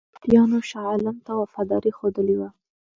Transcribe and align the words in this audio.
مرهټیانو 0.11 0.57
شاه 0.69 0.85
عالم 0.91 1.17
ته 1.25 1.31
وفاداري 1.41 1.91
ښودلې 1.97 2.35
وه. 2.39 2.49